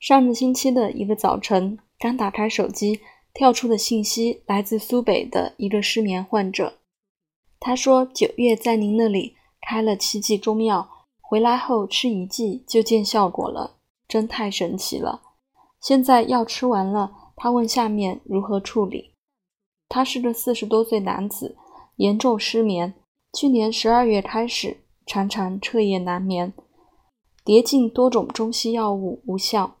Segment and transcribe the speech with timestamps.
[0.00, 3.00] 上个星期的一个早晨，刚打开手机，
[3.34, 6.78] 跳出的信息来自苏北的一个失眠患者。
[7.58, 10.88] 他说：“九月在您那里开了七剂中药，
[11.20, 15.22] 回来后吃一剂就见效果了，真太神奇了。
[15.80, 19.14] 现在药吃完了，他问下面如何处理。
[19.88, 21.56] 他是个四十多岁男子，
[21.96, 22.94] 严重失眠，
[23.32, 26.52] 去年十二月开始，常常彻夜难眠。”
[27.44, 29.78] 叠进多种中西药物无效，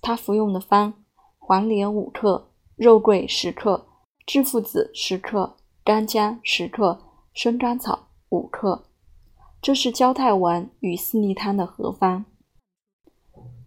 [0.00, 0.94] 他服用的方：
[1.38, 3.86] 黄连五克、肉桂十克、
[4.26, 7.00] 制附子十克、干姜十克、
[7.32, 8.84] 生甘草五克。
[9.60, 12.24] 这是焦太丸与四逆汤的合方。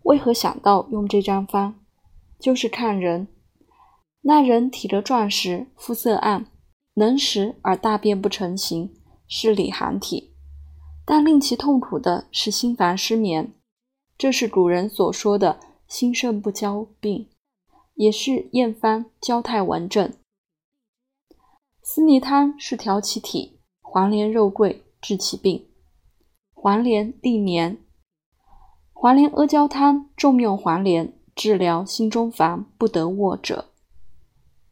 [0.04, 1.76] 为何想到用这张方？
[2.40, 3.28] 就是看人。
[4.22, 6.46] 那人体格壮实，肤色暗，
[6.94, 8.94] 能食而大便不成形，
[9.28, 10.34] 是里寒体。
[11.06, 13.54] 但令其痛苦的是心烦失眠，
[14.18, 15.60] 这是古人所说的
[15.92, 17.28] “心肾不交病”，
[17.96, 20.14] 也是验方焦太丸症。
[21.84, 25.68] 四逆汤是调其体，黄连、肉桂治其病。
[26.54, 27.78] 黄连利眠，
[28.94, 33.74] 黄连阿胶汤重用黄连，治疗心中烦不得卧者。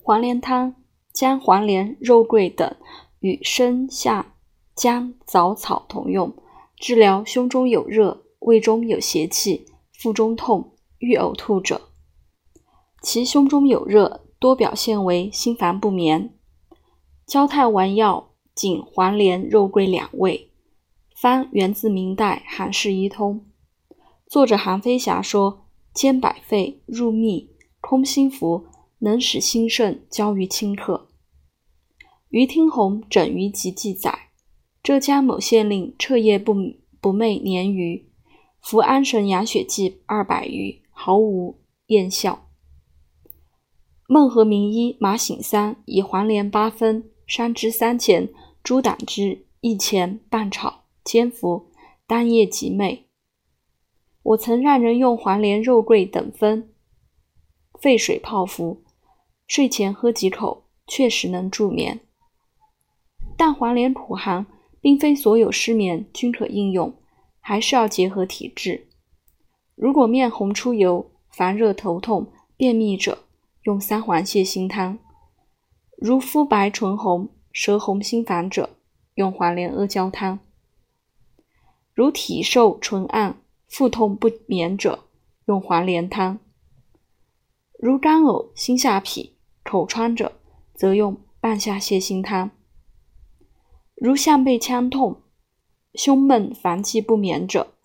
[0.02, 0.74] 黄连汤
[1.12, 2.74] 将黄连、肉桂等
[3.20, 4.36] 与生下。
[4.74, 6.34] 姜、枣草同用，
[6.78, 11.90] 治疗胸中有热、胃中有邪气、腹中痛、欲呕吐者。
[13.02, 16.36] 其胸中有热，多表现为心烦不眠。
[17.26, 20.52] 焦太丸药仅黄连、肉桂两味，
[21.16, 23.46] 方源自明代《韩氏医通》。
[24.28, 27.50] 作者韩飞霞说：“兼百肺，入秘，
[27.82, 28.66] 空心服，
[29.00, 31.08] 能使心肾交于顷刻。”
[32.30, 34.28] 于听鸿《诊于集》记载。
[34.82, 36.54] 浙江某县令彻夜不
[37.02, 38.10] 不寐年余，
[38.62, 42.50] 服安神养血剂二百余，毫无验效。
[44.06, 48.28] 孟和名医马醒三以黄连八分，山栀三钱，
[48.62, 51.72] 猪胆汁一钱，半炒煎服，
[52.06, 53.04] 当夜即寐。
[54.24, 56.74] 我曾让人用黄连、肉桂等分，
[57.80, 58.84] 沸水泡服，
[59.48, 62.02] 睡前喝几口，确实能助眠。
[63.38, 64.46] 但黄连苦寒。
[64.82, 66.94] 并非所有失眠均可应用，
[67.42, 68.88] 还是要结合体质。
[69.82, 73.20] 如果面红出油、烦热头痛、便秘者，
[73.64, 74.98] 用三黄泻心汤；
[75.96, 78.72] 如肤白唇红、舌红心烦者，
[79.14, 80.40] 用黄连阿胶汤；
[81.94, 85.06] 如体瘦唇暗、腹痛不眠者，
[85.46, 86.40] 用黄连汤；
[87.80, 89.30] 如干呕、心下痞、
[89.64, 90.34] 口疮者，
[90.76, 92.52] 则用半夏泻心汤。
[93.96, 95.22] 如项背腔痛、
[95.94, 97.76] 胸闷烦气不眠者，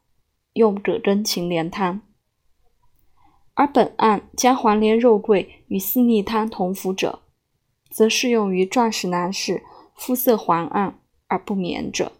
[0.54, 2.00] 用葛根芩连汤；
[3.54, 7.20] 而本案将黄连、肉桂与四逆汤同服者，
[7.90, 9.62] 则适用于壮实男士、
[9.94, 12.12] 肤色黄暗而不眠者。